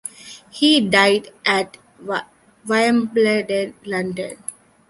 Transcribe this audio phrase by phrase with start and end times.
[0.49, 1.77] He died at
[2.67, 4.43] Wimbledon, London.